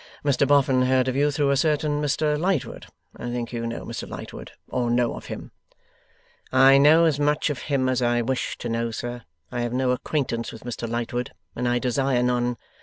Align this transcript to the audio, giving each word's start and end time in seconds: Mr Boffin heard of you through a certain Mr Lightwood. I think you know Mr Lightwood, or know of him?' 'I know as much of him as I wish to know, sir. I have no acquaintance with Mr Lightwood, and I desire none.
Mr 0.25 0.47
Boffin 0.47 0.81
heard 0.81 1.07
of 1.07 1.15
you 1.15 1.29
through 1.29 1.51
a 1.51 1.55
certain 1.55 2.01
Mr 2.01 2.35
Lightwood. 2.35 2.87
I 3.17 3.29
think 3.29 3.53
you 3.53 3.67
know 3.67 3.85
Mr 3.85 4.09
Lightwood, 4.09 4.49
or 4.67 4.89
know 4.89 5.13
of 5.15 5.27
him?' 5.27 5.51
'I 6.51 6.79
know 6.79 7.05
as 7.05 7.19
much 7.19 7.51
of 7.51 7.59
him 7.69 7.87
as 7.87 8.01
I 8.01 8.23
wish 8.23 8.57
to 8.57 8.67
know, 8.67 8.89
sir. 8.89 9.21
I 9.51 9.61
have 9.61 9.73
no 9.73 9.91
acquaintance 9.91 10.51
with 10.51 10.63
Mr 10.63 10.89
Lightwood, 10.89 11.33
and 11.55 11.67
I 11.67 11.77
desire 11.77 12.23
none. 12.23 12.57